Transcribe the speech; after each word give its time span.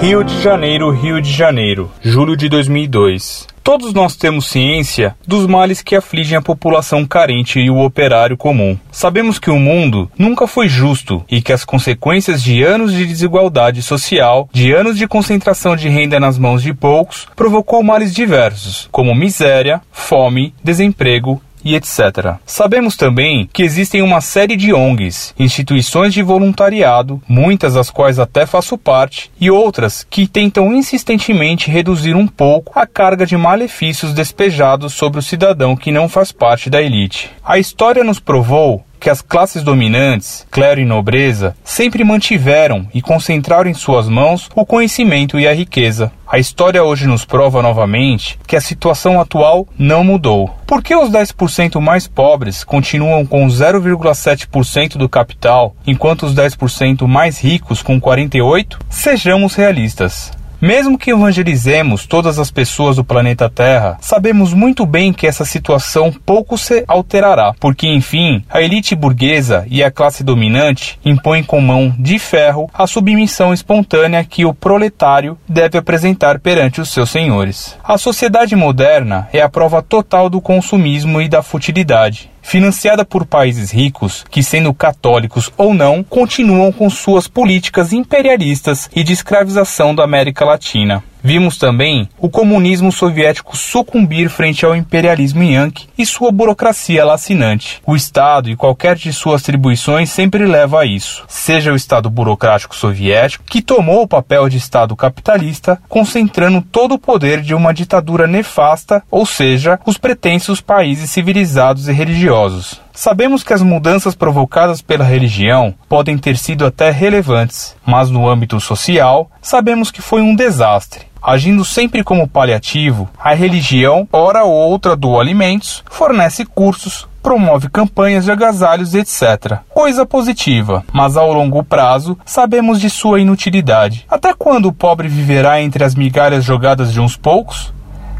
Rio 0.00 0.22
de 0.22 0.42
Janeiro, 0.42 0.90
Rio 0.90 1.22
de 1.22 1.32
Janeiro, 1.32 1.90
julho 2.02 2.36
de 2.36 2.50
2002. 2.50 3.46
Todos 3.64 3.92
nós 3.92 4.14
temos 4.14 4.46
ciência 4.46 5.16
dos 5.26 5.46
males 5.46 5.82
que 5.82 5.96
afligem 5.96 6.36
a 6.36 6.42
população 6.42 7.04
carente 7.04 7.58
e 7.58 7.68
o 7.68 7.80
operário 7.80 8.36
comum. 8.36 8.78
Sabemos 8.92 9.40
que 9.40 9.50
o 9.50 9.58
mundo 9.58 10.08
nunca 10.16 10.46
foi 10.46 10.68
justo 10.68 11.24
e 11.28 11.42
que 11.42 11.52
as 11.52 11.64
consequências 11.64 12.42
de 12.42 12.62
anos 12.62 12.92
de 12.92 13.04
desigualdade 13.06 13.82
social, 13.82 14.48
de 14.52 14.72
anos 14.72 14.96
de 14.96 15.08
concentração 15.08 15.74
de 15.74 15.88
renda 15.88 16.20
nas 16.20 16.38
mãos 16.38 16.62
de 16.62 16.72
poucos, 16.72 17.26
provocou 17.34 17.82
males 17.82 18.14
diversos, 18.14 18.88
como 18.92 19.14
miséria, 19.14 19.80
fome, 19.90 20.54
desemprego 20.62 21.42
e 21.66 21.74
etc. 21.74 22.36
Sabemos 22.46 22.96
também 22.96 23.50
que 23.52 23.64
existem 23.64 24.00
uma 24.00 24.20
série 24.20 24.54
de 24.54 24.72
ONGs, 24.72 25.34
instituições 25.36 26.14
de 26.14 26.22
voluntariado, 26.22 27.20
muitas 27.28 27.74
das 27.74 27.90
quais 27.90 28.20
até 28.20 28.46
faço 28.46 28.78
parte, 28.78 29.32
e 29.40 29.50
outras 29.50 30.06
que 30.08 30.28
tentam 30.28 30.72
insistentemente 30.72 31.68
reduzir 31.68 32.14
um 32.14 32.28
pouco 32.28 32.78
a 32.78 32.86
carga 32.86 33.26
de 33.26 33.36
malefícios 33.36 34.14
despejados 34.14 34.94
sobre 34.94 35.18
o 35.18 35.22
cidadão 35.22 35.74
que 35.74 35.90
não 35.90 36.08
faz 36.08 36.30
parte 36.30 36.70
da 36.70 36.80
elite. 36.80 37.32
A 37.44 37.58
história 37.58 38.04
nos 38.04 38.20
provou 38.20 38.85
que 39.06 39.10
as 39.10 39.22
classes 39.22 39.62
dominantes, 39.62 40.44
clero 40.50 40.80
e 40.80 40.84
nobreza, 40.84 41.56
sempre 41.62 42.02
mantiveram 42.02 42.88
e 42.92 43.00
concentraram 43.00 43.70
em 43.70 43.72
suas 43.72 44.08
mãos 44.08 44.50
o 44.52 44.66
conhecimento 44.66 45.38
e 45.38 45.46
a 45.46 45.54
riqueza. 45.54 46.10
A 46.26 46.40
história 46.40 46.82
hoje 46.82 47.06
nos 47.06 47.24
prova 47.24 47.62
novamente 47.62 48.36
que 48.48 48.56
a 48.56 48.60
situação 48.60 49.20
atual 49.20 49.68
não 49.78 50.02
mudou. 50.02 50.50
Por 50.66 50.82
que 50.82 50.92
os 50.92 51.08
10% 51.08 51.80
mais 51.80 52.08
pobres 52.08 52.64
continuam 52.64 53.24
com 53.24 53.46
0,7% 53.46 54.96
do 54.96 55.08
capital, 55.08 55.76
enquanto 55.86 56.24
os 56.24 56.34
10% 56.34 57.06
mais 57.06 57.38
ricos 57.38 57.82
com 57.82 58.00
48%? 58.00 58.76
Sejamos 58.90 59.54
realistas. 59.54 60.32
Mesmo 60.60 60.96
que 60.96 61.10
evangelizemos 61.10 62.06
todas 62.06 62.38
as 62.38 62.50
pessoas 62.50 62.96
do 62.96 63.04
planeta 63.04 63.48
Terra, 63.48 63.98
sabemos 64.00 64.54
muito 64.54 64.86
bem 64.86 65.12
que 65.12 65.26
essa 65.26 65.44
situação 65.44 66.12
pouco 66.24 66.56
se 66.56 66.84
alterará, 66.88 67.54
porque 67.60 67.86
enfim, 67.86 68.42
a 68.50 68.62
elite 68.62 68.94
burguesa 68.94 69.66
e 69.68 69.84
a 69.84 69.90
classe 69.90 70.24
dominante 70.24 70.98
impõem 71.04 71.44
com 71.44 71.60
mão 71.60 71.94
de 71.98 72.18
ferro 72.18 72.70
a 72.72 72.86
submissão 72.86 73.52
espontânea 73.52 74.24
que 74.24 74.44
o 74.44 74.54
proletário 74.54 75.38
deve 75.48 75.76
apresentar 75.76 76.38
perante 76.38 76.80
os 76.80 76.88
seus 76.90 77.10
senhores. 77.10 77.76
A 77.84 77.98
sociedade 77.98 78.56
moderna 78.56 79.28
é 79.32 79.42
a 79.42 79.48
prova 79.48 79.82
total 79.82 80.30
do 80.30 80.40
consumismo 80.40 81.20
e 81.20 81.28
da 81.28 81.42
futilidade 81.42 82.30
financiada 82.46 83.04
por 83.04 83.26
países 83.26 83.72
ricos 83.72 84.24
que, 84.30 84.40
sendo 84.40 84.72
católicos 84.72 85.50
ou 85.56 85.74
não, 85.74 86.04
continuam 86.04 86.70
com 86.70 86.88
suas 86.88 87.26
políticas 87.26 87.92
imperialistas 87.92 88.88
e 88.94 89.02
de 89.02 89.12
escravização 89.12 89.92
da 89.92 90.04
América 90.04 90.44
Latina. 90.44 91.02
Vimos 91.26 91.58
também 91.58 92.08
o 92.20 92.28
comunismo 92.28 92.92
soviético 92.92 93.56
sucumbir 93.56 94.28
frente 94.30 94.64
ao 94.64 94.76
imperialismo 94.76 95.42
yankee 95.42 95.88
e 95.98 96.06
sua 96.06 96.30
burocracia 96.30 97.04
lacinante. 97.04 97.82
O 97.84 97.96
Estado 97.96 98.48
e 98.48 98.54
qualquer 98.54 98.94
de 98.94 99.12
suas 99.12 99.42
atribuições 99.42 100.08
sempre 100.08 100.46
leva 100.46 100.82
a 100.82 100.86
isso. 100.86 101.24
Seja 101.26 101.72
o 101.72 101.76
Estado 101.76 102.08
burocrático 102.08 102.76
soviético, 102.76 103.42
que 103.42 103.60
tomou 103.60 104.02
o 104.02 104.06
papel 104.06 104.48
de 104.48 104.56
Estado 104.56 104.94
capitalista, 104.94 105.82
concentrando 105.88 106.62
todo 106.62 106.94
o 106.94 106.98
poder 106.98 107.40
de 107.40 107.56
uma 107.56 107.74
ditadura 107.74 108.28
nefasta, 108.28 109.02
ou 109.10 109.26
seja, 109.26 109.80
os 109.84 109.98
pretensos 109.98 110.60
países 110.60 111.10
civilizados 111.10 111.88
e 111.88 111.92
religiosos. 111.92 112.80
Sabemos 112.96 113.42
que 113.42 113.52
as 113.52 113.60
mudanças 113.60 114.14
provocadas 114.14 114.80
pela 114.80 115.04
religião 115.04 115.74
podem 115.86 116.16
ter 116.16 116.38
sido 116.38 116.64
até 116.64 116.90
relevantes, 116.90 117.76
mas 117.84 118.08
no 118.08 118.26
âmbito 118.26 118.58
social, 118.58 119.30
sabemos 119.42 119.90
que 119.90 120.00
foi 120.00 120.22
um 120.22 120.34
desastre. 120.34 121.04
Agindo 121.26 121.64
sempre 121.64 122.04
como 122.04 122.28
paliativo, 122.28 123.08
a 123.18 123.34
religião, 123.34 124.06
ora 124.12 124.44
ou 124.44 124.52
outra, 124.52 124.94
doa 124.94 125.20
alimentos, 125.20 125.82
fornece 125.90 126.46
cursos, 126.46 127.08
promove 127.20 127.68
campanhas 127.68 128.24
de 128.24 128.30
agasalhos, 128.30 128.94
etc. 128.94 129.58
Coisa 129.74 130.06
positiva, 130.06 130.84
mas 130.92 131.16
ao 131.16 131.32
longo 131.32 131.64
prazo 131.64 132.16
sabemos 132.24 132.80
de 132.80 132.88
sua 132.88 133.20
inutilidade. 133.20 134.06
Até 134.08 134.32
quando 134.32 134.66
o 134.66 134.72
pobre 134.72 135.08
viverá 135.08 135.60
entre 135.60 135.82
as 135.82 135.96
migalhas 135.96 136.44
jogadas 136.44 136.92
de 136.92 137.00
uns 137.00 137.16
poucos? 137.16 137.74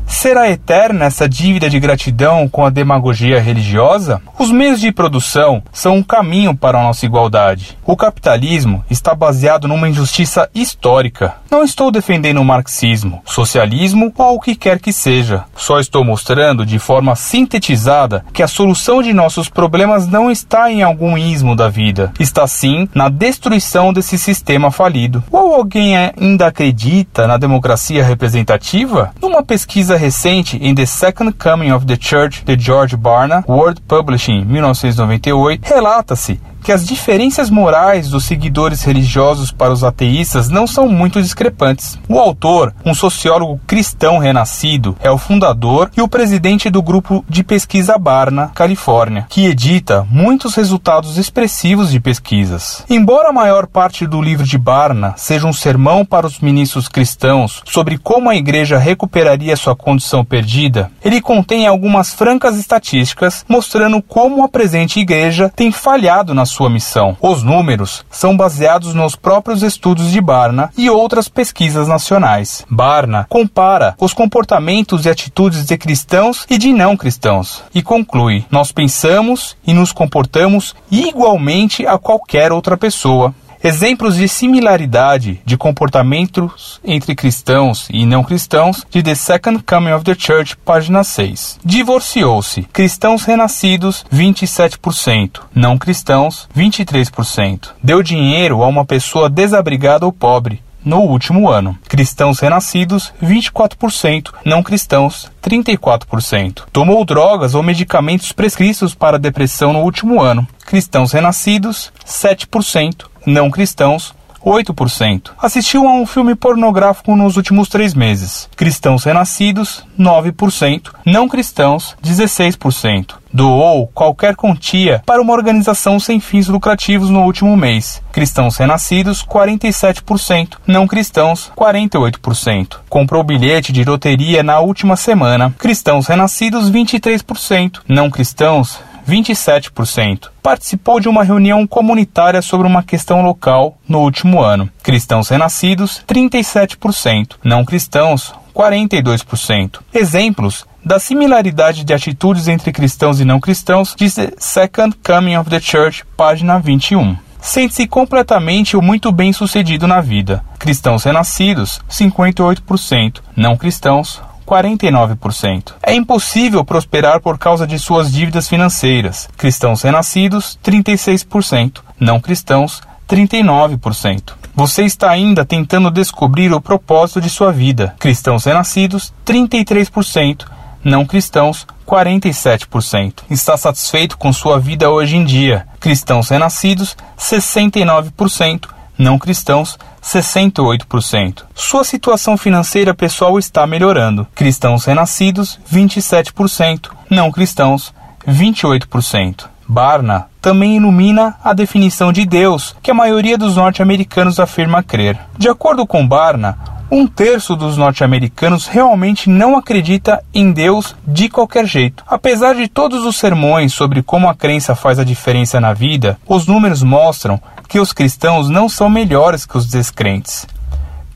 Será 0.06 0.48
eterna 0.48 1.06
essa 1.06 1.28
dívida 1.28 1.68
de 1.68 1.80
gratidão 1.80 2.48
com 2.48 2.64
a 2.64 2.70
demagogia 2.70 3.40
religiosa? 3.40 4.22
Os 4.38 4.50
meios 4.50 4.80
de 4.80 4.92
produção 4.92 5.62
são 5.72 5.96
um 5.96 6.02
caminho 6.02 6.56
para 6.56 6.78
a 6.78 6.82
nossa 6.82 7.04
igualdade. 7.04 7.76
O 7.84 7.96
capitalismo 7.96 8.84
está 8.88 9.14
baseado 9.14 9.66
numa 9.66 9.88
injustiça 9.88 10.48
histórica. 10.54 11.34
Não 11.50 11.64
estou 11.64 11.90
defendendo 11.90 12.38
o 12.38 12.44
marxismo, 12.44 13.20
socialismo 13.24 14.12
ou 14.16 14.36
o 14.36 14.40
que 14.40 14.54
quer 14.54 14.78
que 14.78 14.92
seja. 14.92 15.44
Só 15.56 15.80
estou 15.80 16.04
mostrando 16.04 16.64
de 16.64 16.78
forma 16.78 17.16
sintetizada 17.16 18.24
que 18.32 18.42
a 18.42 18.48
solução 18.48 19.02
de 19.02 19.12
nossos 19.12 19.48
problemas 19.48 20.06
não 20.06 20.30
está 20.30 20.70
em 20.70 20.82
algum 20.82 21.18
ismo 21.18 21.56
da 21.56 21.68
vida, 21.68 22.12
está 22.20 22.46
sim 22.46 22.88
na 22.94 23.08
destruição 23.08 23.92
desse 23.92 24.16
sistema 24.18 24.70
falido. 24.70 25.22
Ou 25.32 25.54
alguém 25.54 25.96
ainda 25.96 26.46
acredita 26.46 27.26
na 27.26 27.36
democracia 27.36 28.04
representativa? 28.04 29.12
Numa 29.20 29.42
pesquisa 29.42 29.95
recente 29.96 30.58
em 30.62 30.74
The 30.74 30.86
Second 30.86 31.32
Coming 31.32 31.72
of 31.72 31.86
the 31.86 31.96
Church 31.96 32.44
de 32.44 32.56
George 32.56 32.96
Barna, 32.96 33.44
World 33.48 33.80
Publishing, 33.88 34.44
1998, 34.44 35.68
relata-se 35.68 36.38
que 36.66 36.72
as 36.72 36.84
diferenças 36.84 37.48
morais 37.48 38.08
dos 38.08 38.24
seguidores 38.24 38.82
religiosos 38.82 39.52
para 39.52 39.72
os 39.72 39.84
ateístas 39.84 40.48
não 40.48 40.66
são 40.66 40.88
muito 40.88 41.22
discrepantes. 41.22 41.96
O 42.08 42.18
autor, 42.18 42.74
um 42.84 42.92
sociólogo 42.92 43.60
cristão 43.68 44.18
renascido, 44.18 44.96
é 45.00 45.08
o 45.08 45.16
fundador 45.16 45.92
e 45.96 46.02
o 46.02 46.08
presidente 46.08 46.68
do 46.68 46.82
grupo 46.82 47.24
de 47.28 47.44
pesquisa 47.44 47.96
Barna, 47.96 48.50
Califórnia, 48.52 49.26
que 49.28 49.46
edita 49.46 50.04
muitos 50.10 50.56
resultados 50.56 51.16
expressivos 51.16 51.92
de 51.92 52.00
pesquisas. 52.00 52.84
Embora 52.90 53.28
a 53.28 53.32
maior 53.32 53.68
parte 53.68 54.04
do 54.04 54.20
livro 54.20 54.44
de 54.44 54.58
Barna 54.58 55.14
seja 55.16 55.46
um 55.46 55.52
sermão 55.52 56.04
para 56.04 56.26
os 56.26 56.40
ministros 56.40 56.88
cristãos 56.88 57.62
sobre 57.64 57.96
como 57.96 58.28
a 58.28 58.34
igreja 58.34 58.76
recuperaria 58.76 59.56
sua 59.56 59.76
condição 59.76 60.24
perdida, 60.24 60.90
ele 61.04 61.20
contém 61.20 61.64
algumas 61.64 62.12
francas 62.12 62.58
estatísticas 62.58 63.44
mostrando 63.48 64.02
como 64.02 64.42
a 64.42 64.48
presente 64.48 64.98
igreja 64.98 65.48
tem 65.54 65.70
falhado 65.70 66.34
na 66.34 66.44
sua 66.44 66.55
missão. 66.70 67.16
Os 67.20 67.42
números 67.42 68.04
são 68.10 68.36
baseados 68.36 68.94
nos 68.94 69.14
próprios 69.14 69.62
estudos 69.62 70.10
de 70.10 70.20
Barna 70.20 70.70
e 70.76 70.88
outras 70.88 71.28
pesquisas 71.28 71.88
nacionais. 71.88 72.64
Barna 72.70 73.26
compara 73.28 73.94
os 74.00 74.12
comportamentos 74.12 75.04
e 75.04 75.10
atitudes 75.10 75.64
de 75.64 75.76
cristãos 75.76 76.46
e 76.48 76.58
de 76.58 76.72
não 76.72 76.96
cristãos 76.96 77.62
e 77.74 77.82
conclui: 77.82 78.44
nós 78.50 78.72
pensamos 78.72 79.56
e 79.66 79.72
nos 79.72 79.92
comportamos 79.92 80.74
igualmente 80.90 81.86
a 81.86 81.98
qualquer 81.98 82.52
outra 82.52 82.76
pessoa. 82.76 83.34
Exemplos 83.62 84.16
de 84.16 84.28
similaridade 84.28 85.40
de 85.44 85.56
comportamentos 85.56 86.80
entre 86.84 87.14
cristãos 87.14 87.88
e 87.90 88.06
não 88.06 88.22
cristãos 88.22 88.86
de 88.90 89.02
The 89.02 89.14
Second 89.14 89.62
Coming 89.64 89.92
of 89.92 90.04
the 90.04 90.14
Church, 90.14 90.56
página 90.58 91.02
6. 91.02 91.60
Divorciou-se. 91.64 92.62
Cristãos 92.72 93.24
renascidos, 93.24 94.04
27%. 94.12 95.40
Não 95.54 95.78
cristãos, 95.78 96.48
23%. 96.56 97.70
Deu 97.82 98.02
dinheiro 98.02 98.62
a 98.62 98.66
uma 98.66 98.84
pessoa 98.84 99.28
desabrigada 99.28 100.06
ou 100.06 100.12
pobre, 100.12 100.62
no 100.86 101.00
último 101.00 101.48
ano. 101.50 101.76
Cristãos 101.88 102.38
renascidos, 102.38 103.12
24%, 103.20 104.32
não 104.44 104.62
cristãos, 104.62 105.28
34%. 105.42 106.62
Tomou 106.72 107.04
drogas 107.04 107.54
ou 107.54 107.62
medicamentos 107.62 108.30
prescritos 108.30 108.94
para 108.94 109.18
depressão 109.18 109.72
no 109.72 109.80
último 109.80 110.22
ano. 110.22 110.46
Cristãos 110.64 111.12
renascidos, 111.12 111.92
7%, 112.06 113.06
não 113.26 113.50
cristãos, 113.50 114.14
8%. 114.46 115.32
Assistiu 115.42 115.88
a 115.88 115.92
um 115.92 116.06
filme 116.06 116.36
pornográfico 116.36 117.16
nos 117.16 117.36
últimos 117.36 117.68
três 117.68 117.94
meses. 117.94 118.48
Cristãos 118.54 119.02
renascidos, 119.02 119.84
9%. 119.98 120.92
Não 121.04 121.28
cristãos, 121.28 121.96
16%. 122.00 123.16
Doou 123.32 123.88
qualquer 123.88 124.36
quantia 124.36 125.02
para 125.04 125.20
uma 125.20 125.32
organização 125.32 125.98
sem 125.98 126.20
fins 126.20 126.46
lucrativos 126.46 127.10
no 127.10 127.24
último 127.24 127.56
mês. 127.56 128.00
Cristãos 128.12 128.56
renascidos, 128.56 129.24
47%. 129.24 130.58
Não 130.64 130.86
cristãos, 130.86 131.50
48%. 131.56 132.78
Comprou 132.88 133.24
bilhete 133.24 133.72
de 133.72 133.84
loteria 133.84 134.44
na 134.44 134.60
última 134.60 134.96
semana. 134.96 135.52
Cristãos 135.58 136.06
renascidos, 136.06 136.70
23%. 136.70 137.80
Não 137.88 138.08
cristãos, 138.10 138.78
27%. 139.08 140.28
Participou 140.42 141.00
de 141.00 141.08
uma 141.08 141.24
reunião 141.24 141.66
comunitária 141.66 142.42
sobre 142.42 142.66
uma 142.66 142.82
questão 142.82 143.22
local 143.22 143.78
no 143.88 144.00
último 144.00 144.42
ano. 144.42 144.68
Cristãos 144.82 145.28
renascidos, 145.28 146.02
37%. 146.06 147.36
Não 147.44 147.64
cristãos, 147.64 148.34
42%. 148.54 149.80
Exemplos 149.92 150.64
da 150.86 151.00
similaridade 151.00 151.82
de 151.82 151.92
atitudes 151.92 152.46
entre 152.46 152.70
cristãos 152.70 153.18
e 153.18 153.24
não 153.24 153.40
cristãos, 153.40 153.92
diz 153.96 154.14
The 154.14 154.34
Second 154.38 154.96
Coming 155.04 155.36
of 155.36 155.50
the 155.50 155.58
Church, 155.60 156.04
página 156.16 156.60
21. 156.60 157.16
sente-se 157.40 157.86
completamente 157.86 158.76
ou 158.76 158.82
muito 158.82 159.10
bem 159.12 159.32
sucedido 159.32 159.86
na 159.86 160.00
vida. 160.00 160.44
Cristãos 160.58 161.04
renascidos, 161.04 161.80
58%. 161.90 163.20
Não 163.36 163.56
cristãos, 163.56 164.20
49%. 164.46 165.74
É 165.82 165.94
impossível 165.94 166.64
prosperar 166.64 167.20
por 167.20 167.36
causa 167.36 167.66
de 167.66 167.78
suas 167.78 168.12
dívidas 168.12 168.48
financeiras. 168.48 169.28
Cristãos 169.36 169.82
renascidos, 169.82 170.58
36%. 170.64 171.80
Não 171.98 172.20
cristãos, 172.20 172.80
39%. 173.08 174.32
Você 174.54 174.84
está 174.84 175.10
ainda 175.10 175.44
tentando 175.44 175.90
descobrir 175.90 176.52
o 176.52 176.60
propósito 176.60 177.20
de 177.20 177.28
sua 177.28 177.52
vida. 177.52 177.94
Cristãos 177.98 178.44
renascidos, 178.44 179.12
33%. 179.24 180.46
Não 180.82 181.04
cristãos, 181.04 181.66
47%. 181.86 183.24
Está 183.30 183.56
satisfeito 183.56 184.16
com 184.16 184.32
sua 184.32 184.58
vida 184.58 184.90
hoje 184.90 185.16
em 185.16 185.24
dia. 185.24 185.66
Cristãos 185.78 186.28
renascidos, 186.28 186.96
69%. 187.18 188.68
Não 188.98 189.18
cristãos, 189.18 189.78
68%. 190.06 191.42
Sua 191.54 191.82
situação 191.82 192.36
financeira 192.36 192.94
pessoal 192.94 193.38
está 193.38 193.66
melhorando. 193.66 194.26
Cristãos 194.34 194.84
renascidos, 194.84 195.58
27%. 195.70 196.90
Não 197.10 197.32
cristãos, 197.32 197.92
28%. 198.26 199.46
Barna 199.68 200.26
também 200.40 200.76
ilumina 200.76 201.34
a 201.42 201.52
definição 201.52 202.12
de 202.12 202.24
Deus 202.24 202.76
que 202.80 202.92
a 202.92 202.94
maioria 202.94 203.36
dos 203.36 203.56
norte-americanos 203.56 204.38
afirma 204.38 204.80
crer. 204.80 205.18
De 205.36 205.48
acordo 205.48 205.84
com 205.84 206.06
Barna, 206.06 206.56
um 206.88 207.04
terço 207.04 207.56
dos 207.56 207.76
norte-americanos 207.76 208.68
realmente 208.68 209.28
não 209.28 209.56
acredita 209.56 210.22
em 210.32 210.52
Deus 210.52 210.94
de 211.04 211.28
qualquer 211.28 211.66
jeito. 211.66 212.04
Apesar 212.06 212.54
de 212.54 212.68
todos 212.68 213.04
os 213.04 213.16
sermões 213.16 213.72
sobre 213.72 214.04
como 214.04 214.28
a 214.28 214.34
crença 214.36 214.76
faz 214.76 215.00
a 215.00 215.04
diferença 215.04 215.60
na 215.60 215.72
vida, 215.72 216.16
os 216.28 216.46
números 216.46 216.84
mostram 216.84 217.40
que 217.68 217.80
os 217.80 217.92
cristãos 217.92 218.48
não 218.48 218.68
são 218.68 218.88
melhores 218.88 219.44
que 219.44 219.56
os 219.56 219.66
descrentes. 219.66 220.46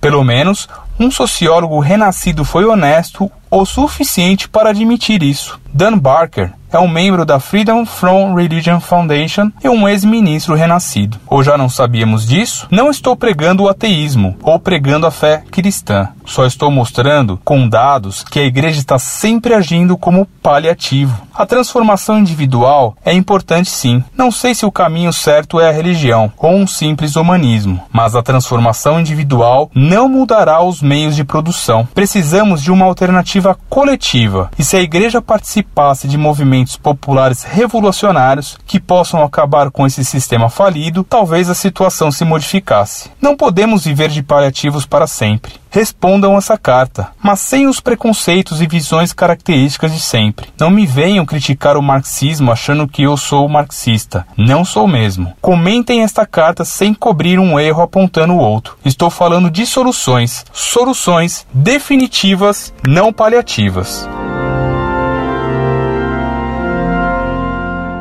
Pelo 0.01 0.25
menos, 0.25 0.69
um 0.99 1.11
sociólogo 1.11 1.79
renascido 1.79 2.45
foi 2.45 2.65
honesto 2.65 3.31
o 3.51 3.65
suficiente 3.65 4.49
para 4.49 4.71
admitir 4.71 5.23
isso. 5.23 5.59
Dan 5.73 5.99
Barker 5.99 6.53
é 6.73 6.79
um 6.79 6.89
membro 6.89 7.25
da 7.25 7.41
Freedom 7.41 7.85
from 7.85 8.35
Religion 8.35 8.79
Foundation 8.79 9.51
e 9.63 9.69
um 9.69 9.89
ex-ministro 9.89 10.55
renascido. 10.55 11.19
Ou 11.27 11.43
já 11.43 11.59
não 11.59 11.69
sabíamos 11.69 12.27
disso? 12.27 12.69
Não 12.71 12.91
estou 12.91 13.17
pregando 13.17 13.65
o 13.65 13.69
ateísmo 13.69 14.37
ou 14.43 14.59
pregando 14.59 15.07
a 15.07 15.11
fé 15.11 15.43
cristã. 15.51 16.09
Só 16.25 16.47
estou 16.47 16.71
mostrando 16.71 17.41
com 17.45 17.69
dados 17.69 18.23
que 18.23 18.39
a 18.39 18.45
igreja 18.45 18.79
está 18.79 18.99
sempre 19.01 19.53
agindo 19.53 19.97
como 19.97 20.27
paliativo. 20.41 21.21
A 21.35 21.45
transformação 21.45 22.19
individual 22.19 22.97
é 23.05 23.13
importante 23.13 23.69
sim. 23.69 24.05
Não 24.17 24.31
sei 24.31 24.55
se 24.55 24.65
o 24.65 24.71
caminho 24.71 25.13
certo 25.13 25.59
é 25.59 25.69
a 25.69 25.73
religião 25.73 26.33
ou 26.39 26.55
um 26.55 26.67
simples 26.69 27.17
humanismo, 27.17 27.83
mas 27.93 28.15
a 28.15 28.23
transformação 28.23 29.01
individual 29.01 29.71
não 29.75 30.09
mudará 30.09 30.63
os 30.63 30.81
meios 30.81 31.17
de 31.17 31.25
produção. 31.25 31.89
Precisamos 31.93 32.63
de 32.63 32.71
uma 32.71 32.85
alternativa 32.85 33.40
coletiva. 33.69 34.51
E 34.59 34.65
se 34.65 34.77
a 34.77 34.81
igreja 34.81 35.23
participasse 35.23 36.09
de 36.09 36.17
movimentos 36.17 36.77
populares 36.77 37.43
revolucionários 37.43 38.59
que 38.67 38.81
possam 38.81 39.23
acabar 39.23 39.71
com 39.71 39.87
esse 39.87 40.05
sistema 40.05 40.49
falido, 40.49 41.05
talvez 41.05 41.51
a 41.51 41.55
situação 41.55 42.11
se 42.11 42.25
modificasse. 42.25 43.11
Não 43.21 43.37
podemos 43.37 43.85
viver 43.85 44.09
de 44.09 44.23
paliativos 44.23 44.87
para 44.87 45.07
sempre. 45.07 45.60
Respondam 45.71 46.37
essa 46.37 46.59
carta, 46.59 47.09
mas 47.23 47.41
sem 47.41 47.67
os 47.67 47.81
preconceitos 47.81 48.61
e 48.61 48.67
visões 48.67 49.13
características 49.13 49.93
de 49.93 50.01
sempre. 50.01 50.49
Não 50.59 50.69
me 50.69 50.85
venham 50.85 51.25
criticar 51.25 51.77
o 51.77 51.83
marxismo 51.83 52.51
achando 52.51 52.89
que 52.89 53.03
eu 53.03 53.17
sou 53.17 53.49
marxista. 53.49 54.27
Não 54.37 54.65
sou 54.65 54.89
mesmo. 54.89 55.33
Comentem 55.41 56.03
esta 56.03 56.27
carta 56.27 56.65
sem 56.65 56.93
cobrir 56.93 57.39
um 57.39 57.59
erro 57.59 57.83
apontando 57.83 58.35
o 58.35 58.39
outro. 58.39 58.77
Estou 58.85 59.09
falando 59.11 59.51
de 59.51 59.65
soluções. 59.65 60.45
Soluções 60.53 61.47
definitivas, 61.55 62.75
não 62.87 63.13
paliativas. 63.13 64.09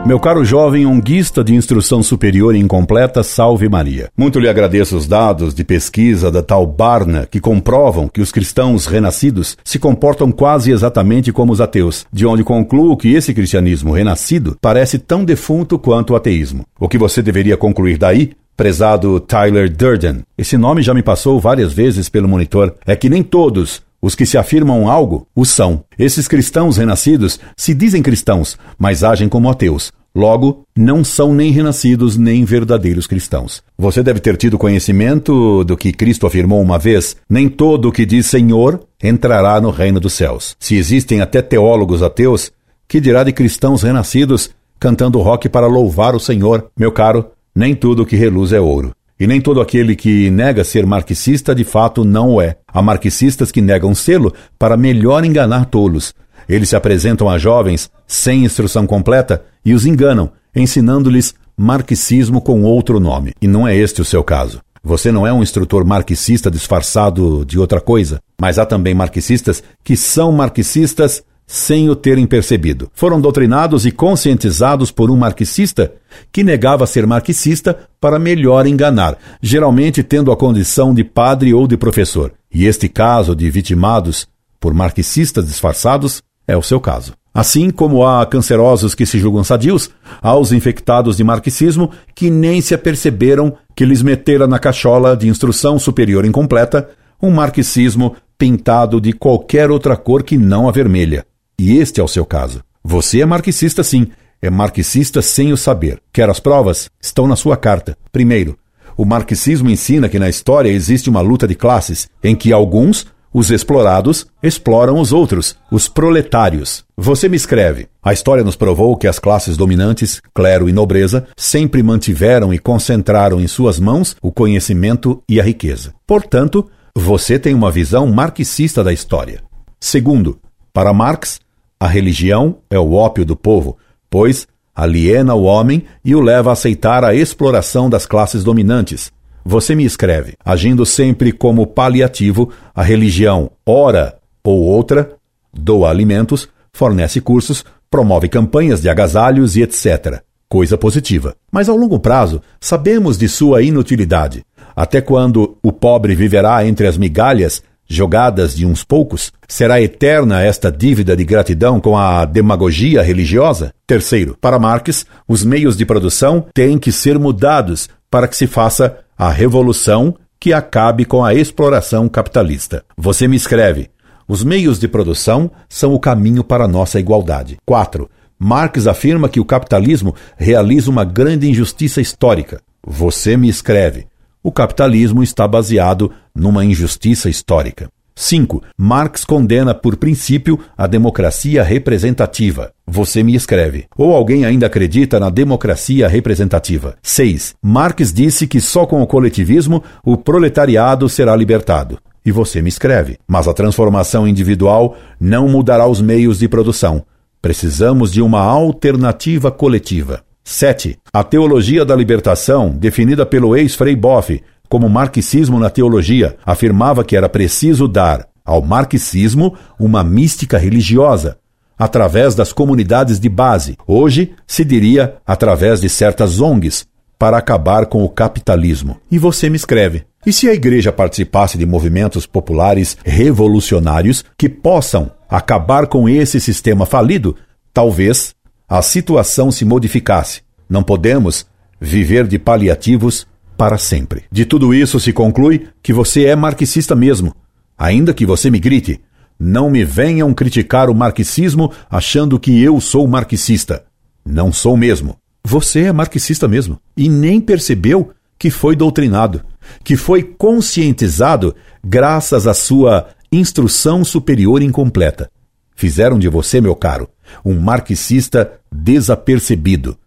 Meu 0.05 0.19
caro 0.19 0.43
jovem 0.43 0.85
onguista 0.85 1.43
de 1.43 1.53
instrução 1.53 2.01
superior 2.01 2.55
incompleta, 2.55 3.21
salve 3.21 3.69
Maria. 3.69 4.09
Muito 4.17 4.39
lhe 4.39 4.47
agradeço 4.47 4.97
os 4.97 5.05
dados 5.05 5.53
de 5.53 5.63
pesquisa 5.63 6.31
da 6.31 6.41
tal 6.41 6.65
Barna 6.65 7.27
que 7.29 7.39
comprovam 7.39 8.07
que 8.07 8.21
os 8.21 8.31
cristãos 8.31 8.85
renascidos 8.85 9.57
se 9.63 9.77
comportam 9.77 10.31
quase 10.31 10.71
exatamente 10.71 11.31
como 11.31 11.51
os 11.51 11.61
ateus, 11.61 12.07
de 12.11 12.25
onde 12.25 12.43
concluo 12.43 12.97
que 12.97 13.13
esse 13.13 13.33
cristianismo 13.33 13.91
renascido 13.91 14.57
parece 14.59 14.97
tão 14.97 15.23
defunto 15.23 15.77
quanto 15.77 16.13
o 16.13 16.15
ateísmo. 16.15 16.65
O 16.79 16.87
que 16.87 16.97
você 16.97 17.21
deveria 17.21 17.57
concluir 17.57 17.97
daí 17.97 18.31
prezado 18.59 19.21
Tyler 19.21 19.73
Durden. 19.73 20.21
Esse 20.37 20.57
nome 20.57 20.81
já 20.81 20.93
me 20.93 21.01
passou 21.01 21.39
várias 21.39 21.71
vezes 21.71 22.09
pelo 22.09 22.27
monitor. 22.27 22.75
É 22.85 22.93
que 22.93 23.09
nem 23.09 23.23
todos 23.23 23.81
os 24.01 24.15
que 24.15 24.25
se 24.25 24.37
afirmam 24.37 24.89
algo 24.89 25.27
o 25.35 25.45
são. 25.45 25.83
Esses 25.97 26.27
cristãos 26.27 26.77
renascidos 26.77 27.39
se 27.55 27.73
dizem 27.73 28.01
cristãos, 28.01 28.57
mas 28.77 29.03
agem 29.03 29.27
como 29.27 29.49
ateus. 29.49 29.91
Logo, 30.15 30.63
não 30.75 31.03
são 31.03 31.33
nem 31.33 31.51
renascidos 31.51 32.17
nem 32.17 32.43
verdadeiros 32.43 33.05
cristãos. 33.05 33.61
Você 33.77 34.01
deve 34.01 34.19
ter 34.19 34.35
tido 34.37 34.57
conhecimento 34.57 35.63
do 35.63 35.77
que 35.77 35.93
Cristo 35.93 36.25
afirmou 36.25 36.61
uma 36.61 36.79
vez: 36.79 37.15
nem 37.29 37.47
todo 37.47 37.89
o 37.89 37.91
que 37.91 38.05
diz 38.05 38.25
Senhor 38.25 38.81
entrará 39.01 39.61
no 39.61 39.69
reino 39.69 39.99
dos 39.99 40.13
céus. 40.13 40.55
Se 40.59 40.75
existem 40.75 41.21
até 41.21 41.41
teólogos 41.41 42.01
ateus, 42.01 42.51
que 42.87 42.99
dirá 42.99 43.23
de 43.23 43.31
cristãos 43.31 43.83
renascidos 43.83 44.49
cantando 44.79 45.19
rock 45.19 45.47
para 45.47 45.67
louvar 45.67 46.15
o 46.15 46.19
Senhor? 46.19 46.71
Meu 46.77 46.91
caro, 46.91 47.27
nem 47.55 47.75
tudo 47.75 48.05
que 48.05 48.15
reluz 48.15 48.51
é 48.51 48.59
ouro. 48.59 48.91
E 49.19 49.27
nem 49.27 49.41
todo 49.41 49.59
aquele 49.59 49.97
que 49.97 50.29
nega 50.29 50.63
ser 50.63 50.85
marxista 50.85 51.53
de 51.53 51.65
fato 51.65 52.05
não 52.05 52.35
o 52.35 52.41
é. 52.41 52.55
Há 52.71 52.81
marxistas 52.81 53.51
que 53.51 53.61
negam 53.61 53.93
sê-lo 53.93 54.33
para 54.57 54.77
melhor 54.77 55.25
enganar 55.25 55.65
tolos. 55.65 56.13
Eles 56.47 56.69
se 56.69 56.75
apresentam 56.75 57.29
a 57.29 57.37
jovens 57.37 57.91
sem 58.07 58.45
instrução 58.45 58.87
completa 58.87 59.43
e 59.65 59.73
os 59.73 59.85
enganam, 59.85 60.31
ensinando-lhes 60.55 61.35
marxismo 61.57 62.39
com 62.39 62.63
outro 62.63 62.99
nome. 62.99 63.33
E 63.41 63.47
não 63.47 63.67
é 63.67 63.75
este 63.75 64.01
o 64.01 64.05
seu 64.05 64.23
caso. 64.23 64.61
Você 64.81 65.11
não 65.11 65.27
é 65.27 65.33
um 65.33 65.43
instrutor 65.43 65.85
marxista 65.85 66.49
disfarçado 66.49 67.45
de 67.45 67.59
outra 67.59 67.81
coisa, 67.81 68.21
mas 68.39 68.57
há 68.57 68.65
também 68.65 68.93
marxistas 68.93 69.61
que 69.83 69.97
são 69.97 70.31
marxistas 70.31 71.21
sem 71.51 71.89
o 71.89 71.95
terem 71.95 72.27
percebido. 72.27 72.91
Foram 72.93 73.19
doutrinados 73.19 73.83
e 73.83 73.91
conscientizados 73.91 74.91
por 74.91 75.09
um 75.09 75.17
marxista 75.17 75.91
que 76.31 76.43
negava 76.43 76.85
ser 76.85 77.07
marxista 77.07 77.75
para 77.99 78.19
melhor 78.19 78.67
enganar, 78.67 79.17
geralmente 79.41 80.03
tendo 80.03 80.31
a 80.31 80.37
condição 80.37 80.93
de 80.93 81.03
padre 81.03 81.51
ou 81.51 81.67
de 81.67 81.75
professor. 81.75 82.31
E 82.53 82.67
este 82.67 82.87
caso 82.87 83.35
de 83.35 83.49
vitimados 83.49 84.27
por 84.59 84.75
marxistas 84.75 85.47
disfarçados 85.47 86.21
é 86.47 86.55
o 86.55 86.61
seu 86.61 86.79
caso. 86.79 87.13
Assim 87.33 87.71
como 87.71 88.05
há 88.05 88.23
cancerosos 88.27 88.93
que 88.93 89.07
se 89.07 89.17
julgam 89.17 89.43
sadios, 89.43 89.89
há 90.21 90.37
os 90.37 90.51
infectados 90.51 91.17
de 91.17 91.23
marxismo 91.23 91.89
que 92.13 92.29
nem 92.29 92.61
se 92.61 92.75
aperceberam 92.75 93.57
que 93.75 93.85
lhes 93.85 94.03
metera 94.03 94.45
na 94.45 94.59
cachola 94.59 95.17
de 95.17 95.27
instrução 95.27 95.79
superior 95.79 96.25
incompleta 96.25 96.89
um 97.19 97.31
marxismo 97.31 98.15
pintado 98.37 99.01
de 99.01 99.13
qualquer 99.13 99.71
outra 99.71 99.97
cor 99.97 100.21
que 100.21 100.37
não 100.37 100.69
a 100.69 100.71
vermelha. 100.71 101.25
E 101.59 101.77
este 101.77 101.99
é 101.99 102.03
o 102.03 102.07
seu 102.07 102.25
caso. 102.25 102.63
Você 102.81 103.19
é 103.19 103.25
marxista 103.25 103.83
sim, 103.83 104.07
é 104.41 104.49
marxista 104.49 105.21
sem 105.21 105.51
o 105.51 105.57
saber. 105.57 106.01
Quer 106.13 106.29
as 106.29 106.39
provas? 106.39 106.89
Estão 107.01 107.27
na 107.27 107.35
sua 107.35 107.57
carta. 107.57 107.97
Primeiro, 108.13 108.57
o 108.95 109.03
marxismo 109.03 109.69
ensina 109.69 110.07
que 110.07 110.17
na 110.17 110.29
história 110.29 110.69
existe 110.69 111.09
uma 111.09 111.19
luta 111.19 111.45
de 111.45 111.55
classes, 111.55 112.07
em 112.23 112.33
que 112.33 112.53
alguns 112.53 113.05
os 113.33 113.51
explorados 113.51 114.25
exploram 114.41 114.99
os 114.99 115.11
outros, 115.11 115.55
os 115.69 115.87
proletários. 115.87 116.85
Você 116.97 117.27
me 117.27 117.35
escreve. 117.35 117.87
A 118.01 118.13
história 118.13 118.43
nos 118.43 118.55
provou 118.55 118.95
que 118.95 119.05
as 119.05 119.19
classes 119.19 119.57
dominantes, 119.57 120.21
clero 120.33 120.69
e 120.69 120.71
nobreza, 120.71 121.27
sempre 121.37 121.83
mantiveram 121.83 122.53
e 122.53 122.57
concentraram 122.57 123.39
em 123.39 123.47
suas 123.47 123.77
mãos 123.79 124.15
o 124.21 124.31
conhecimento 124.31 125.21
e 125.29 125.39
a 125.39 125.43
riqueza. 125.43 125.93
Portanto, 126.07 126.69
você 126.95 127.37
tem 127.37 127.53
uma 127.53 127.69
visão 127.69 128.07
marxista 128.07 128.81
da 128.81 128.93
história. 128.93 129.43
Segundo, 129.79 130.39
para 130.73 130.93
Marx, 130.93 131.39
a 131.79 131.87
religião 131.87 132.57
é 132.69 132.77
o 132.77 132.93
ópio 132.93 133.23
do 133.23 133.35
povo, 133.35 133.77
pois 134.09 134.47
aliena 134.75 135.33
o 135.33 135.43
homem 135.43 135.85
e 136.03 136.15
o 136.15 136.21
leva 136.21 136.49
a 136.49 136.53
aceitar 136.53 137.03
a 137.03 137.13
exploração 137.13 137.89
das 137.89 138.05
classes 138.05 138.43
dominantes, 138.43 139.11
você 139.43 139.73
me 139.73 139.85
escreve, 139.85 140.35
agindo 140.43 140.85
sempre 140.85 141.31
como 141.31 141.65
paliativo, 141.65 142.51
a 142.75 142.83
religião, 142.83 143.49
ora 143.65 144.17
ou 144.43 144.59
outra, 144.59 145.13
doa 145.53 145.89
alimentos, 145.89 146.47
fornece 146.73 147.21
cursos, 147.21 147.63
promove 147.89 148.27
campanhas 148.27 148.81
de 148.81 148.89
agasalhos 148.89 149.55
e 149.55 149.61
etc. 149.61 150.21
Coisa 150.47 150.77
positiva. 150.77 151.35
Mas 151.51 151.69
ao 151.69 151.75
longo 151.75 151.99
prazo, 151.99 152.41
sabemos 152.59 153.17
de 153.17 153.27
sua 153.27 153.61
inutilidade. 153.61 154.43
Até 154.75 155.01
quando 155.01 155.57
o 155.63 155.71
pobre 155.71 156.15
viverá 156.15 156.65
entre 156.65 156.87
as 156.87 156.97
migalhas 156.97 157.63
jogadas 157.89 158.55
de 158.55 158.65
uns 158.65 158.83
poucos? 158.83 159.33
Será 159.47 159.81
eterna 159.81 160.41
esta 160.43 160.71
dívida 160.71 161.17
de 161.17 161.25
gratidão 161.25 161.81
com 161.81 161.97
a 161.97 162.23
demagogia 162.23 163.01
religiosa? 163.01 163.73
Terceiro, 163.87 164.37
para 164.39 164.59
Marx, 164.59 165.05
os 165.27 165.43
meios 165.43 165.75
de 165.75 165.85
produção 165.85 166.45
têm 166.53 166.77
que 166.77 166.91
ser 166.91 167.17
mudados 167.17 167.89
para 168.09 168.27
que 168.27 168.37
se 168.37 168.47
faça 168.47 168.99
a 169.17 169.29
revolução 169.29 170.15
que 170.39 170.53
acabe 170.53 171.03
com 171.03 171.25
a 171.25 171.33
exploração 171.33 172.07
capitalista. 172.07 172.85
Você 172.95 173.27
me 173.27 173.35
escreve. 173.35 173.89
Os 174.27 174.43
meios 174.43 174.79
de 174.79 174.87
produção 174.87 175.51
são 175.67 175.93
o 175.93 175.99
caminho 175.99 176.43
para 176.43 176.65
a 176.65 176.67
nossa 176.67 176.99
igualdade. 176.99 177.57
4. 177.65 178.09
Marx 178.37 178.87
afirma 178.87 179.27
que 179.27 179.39
o 179.39 179.45
capitalismo 179.45 180.15
realiza 180.37 180.89
uma 180.89 181.03
grande 181.03 181.49
injustiça 181.49 181.99
histórica. 181.99 182.61
Você 182.85 183.35
me 183.35 183.49
escreve. 183.49 184.07
O 184.41 184.53
capitalismo 184.53 185.21
está 185.21 185.45
baseado 185.45 186.11
numa 186.33 186.63
injustiça 186.63 187.29
histórica. 187.29 187.89
5. 188.15 188.63
Marx 188.77 189.25
condena 189.25 189.73
por 189.73 189.97
princípio 189.97 190.57
a 190.77 190.87
democracia 190.87 191.61
representativa. 191.61 192.71
Você 192.87 193.21
me 193.21 193.35
escreve. 193.35 193.85
Ou 193.97 194.15
alguém 194.15 194.45
ainda 194.45 194.67
acredita 194.67 195.19
na 195.19 195.29
democracia 195.29 196.07
representativa. 196.07 196.95
6. 197.03 197.55
Marx 197.61 198.13
disse 198.13 198.47
que 198.47 198.61
só 198.61 198.85
com 198.85 199.01
o 199.01 199.07
coletivismo 199.07 199.83
o 200.05 200.15
proletariado 200.15 201.09
será 201.09 201.35
libertado. 201.35 201.99
E 202.25 202.31
você 202.31 202.61
me 202.61 202.69
escreve. 202.69 203.17
Mas 203.27 203.45
a 203.45 203.53
transformação 203.53 204.25
individual 204.25 204.97
não 205.19 205.49
mudará 205.49 205.85
os 205.85 206.01
meios 206.01 206.39
de 206.39 206.47
produção. 206.47 207.03
Precisamos 207.41 208.11
de 208.11 208.21
uma 208.21 208.41
alternativa 208.41 209.51
coletiva. 209.51 210.23
7. 210.49 210.97
A 211.13 211.23
teologia 211.23 211.85
da 211.85 211.95
libertação, 211.95 212.71
definida 212.71 213.23
pelo 213.23 213.55
ex-Frei 213.55 213.95
Boff 213.95 214.41
como 214.67 214.89
marxismo 214.89 215.59
na 215.59 215.69
teologia, 215.69 216.37
afirmava 216.43 217.03
que 217.03 217.15
era 217.15 217.29
preciso 217.29 217.87
dar 217.87 218.27
ao 218.43 218.59
marxismo 218.59 219.55
uma 219.79 220.03
mística 220.03 220.57
religiosa, 220.57 221.37
através 221.77 222.33
das 222.33 222.51
comunidades 222.51 223.19
de 223.19 223.29
base, 223.29 223.77
hoje 223.85 224.33
se 224.47 224.65
diria 224.65 225.17
através 225.25 225.81
de 225.81 225.87
certas 225.87 226.41
ONGs, 226.41 226.87
para 227.17 227.37
acabar 227.37 227.85
com 227.85 228.03
o 228.03 228.09
capitalismo. 228.09 228.97
E 229.11 229.19
você 229.19 229.51
me 229.51 229.55
escreve. 229.55 230.05
E 230.25 230.33
se 230.33 230.49
a 230.49 230.53
igreja 230.53 230.91
participasse 230.91 231.59
de 231.59 231.65
movimentos 231.65 232.25
populares 232.25 232.97
revolucionários 233.05 234.25
que 234.35 234.49
possam 234.49 235.11
acabar 235.29 235.85
com 235.85 236.09
esse 236.09 236.41
sistema 236.41 236.87
falido, 236.87 237.35
talvez 237.71 238.33
a 238.69 238.83
situação 238.83 239.51
se 239.51 239.65
modificasse. 239.65 240.41
Não 240.69 240.83
podemos 240.83 241.47
viver 241.81 242.27
de 242.27 242.37
paliativos 242.37 243.25
para 243.57 243.77
sempre. 243.77 244.25
De 244.31 244.45
tudo 244.45 244.73
isso 244.73 244.99
se 244.99 245.11
conclui 245.11 245.67
que 245.81 245.91
você 245.91 246.25
é 246.25 246.35
marxista 246.35 246.95
mesmo. 246.95 247.35
Ainda 247.75 248.13
que 248.13 248.25
você 248.25 248.51
me 248.51 248.59
grite, 248.59 249.01
não 249.39 249.71
me 249.71 249.83
venham 249.83 250.33
criticar 250.33 250.89
o 250.89 250.95
marxismo 250.95 251.71
achando 251.89 252.39
que 252.39 252.61
eu 252.61 252.79
sou 252.79 253.07
marxista. 253.07 253.85
Não 254.23 254.53
sou 254.53 254.77
mesmo. 254.77 255.17
Você 255.43 255.85
é 255.85 255.91
marxista 255.91 256.47
mesmo. 256.47 256.79
E 256.95 257.09
nem 257.09 257.41
percebeu 257.41 258.11
que 258.37 258.51
foi 258.51 258.75
doutrinado, 258.75 259.41
que 259.83 259.97
foi 259.97 260.21
conscientizado 260.21 261.55
graças 261.83 262.45
à 262.45 262.53
sua 262.53 263.07
instrução 263.31 264.05
superior 264.05 264.61
incompleta. 264.61 265.29
Fizeram 265.75 266.19
de 266.19 266.27
você, 266.27 266.59
meu 266.59 266.75
caro, 266.75 267.09
um 267.43 267.59
marxista 267.59 268.59
desapercebido, 268.71 269.97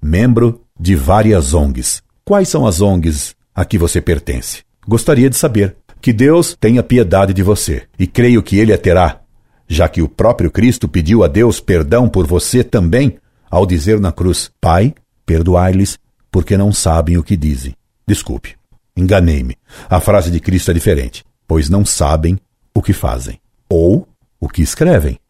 membro 0.00 0.62
de 0.78 0.94
várias 0.94 1.54
ONGs. 1.54 2.02
Quais 2.24 2.48
são 2.48 2.66
as 2.66 2.80
ONGs 2.80 3.34
a 3.54 3.64
que 3.64 3.78
você 3.78 4.00
pertence? 4.00 4.62
Gostaria 4.86 5.28
de 5.28 5.36
saber. 5.36 5.76
Que 6.00 6.12
Deus 6.12 6.56
tenha 6.58 6.82
piedade 6.82 7.34
de 7.34 7.42
você, 7.42 7.82
e 7.98 8.06
creio 8.06 8.42
que 8.42 8.58
Ele 8.58 8.72
a 8.72 8.78
terá, 8.78 9.20
já 9.68 9.86
que 9.86 10.00
o 10.00 10.08
próprio 10.08 10.50
Cristo 10.50 10.88
pediu 10.88 11.22
a 11.22 11.28
Deus 11.28 11.60
perdão 11.60 12.08
por 12.08 12.26
você 12.26 12.64
também, 12.64 13.18
ao 13.50 13.66
dizer 13.66 14.00
na 14.00 14.10
cruz: 14.10 14.50
Pai, 14.60 14.94
perdoai-lhes, 15.26 15.98
porque 16.30 16.56
não 16.56 16.72
sabem 16.72 17.18
o 17.18 17.22
que 17.22 17.36
dizem. 17.36 17.76
Desculpe, 18.06 18.56
enganei-me. 18.96 19.56
A 19.88 20.00
frase 20.00 20.30
de 20.30 20.40
Cristo 20.40 20.70
é 20.70 20.74
diferente, 20.74 21.22
pois 21.46 21.68
não 21.68 21.84
sabem 21.84 22.38
o 22.74 22.80
que 22.80 22.92
fazem, 22.92 23.38
ou 23.68 24.08
o 24.40 24.48
que 24.48 24.62
escrevem. 24.62 25.18